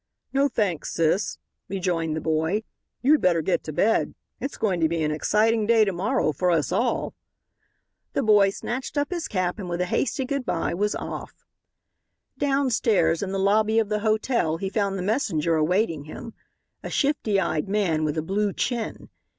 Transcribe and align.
"No, 0.33 0.47
thanks, 0.47 0.91
sis," 0.91 1.37
rejoined 1.69 2.15
the 2.15 2.21
boy; 2.21 2.63
"you'd 3.03 3.21
better 3.21 3.43
get 3.43 3.63
to 3.65 3.71
bed. 3.71 4.15
It's 4.39 4.57
going 4.57 4.79
to 4.79 4.89
be 4.89 5.03
an 5.03 5.11
exciting 5.11 5.67
day 5.67 5.85
to 5.85 5.93
morrow 5.93 6.31
for 6.33 6.49
us 6.49 6.71
all." 6.71 7.13
The 8.13 8.23
boy 8.23 8.49
snatched 8.49 8.97
up 8.97 9.11
his 9.11 9.27
cap 9.27 9.59
and 9.59 9.69
with 9.69 9.79
a 9.79 9.85
hasty 9.85 10.25
good 10.25 10.43
bye, 10.43 10.73
was 10.73 10.95
off. 10.95 11.45
Downstairs 12.39 13.21
in 13.21 13.31
the 13.31 13.37
lobby 13.37 13.77
of 13.77 13.89
the 13.89 13.99
hotel 13.99 14.57
he 14.57 14.69
found 14.71 14.97
the 14.97 15.03
messenger 15.03 15.53
awaiting 15.53 16.05
him, 16.05 16.33
a 16.81 16.89
shifty 16.89 17.39
eyed 17.39 17.69
man 17.69 18.03
with 18.03 18.17
a 18.17 18.23
blue 18.23 18.53
chin. 18.53 19.09